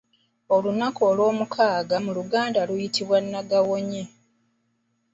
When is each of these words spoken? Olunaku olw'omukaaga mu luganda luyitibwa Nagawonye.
Olunaku 0.55 1.01
olw'omukaaga 1.11 1.95
mu 2.05 2.11
luganda 2.17 2.61
luyitibwa 2.67 3.17
Nagawonye. 3.21 4.03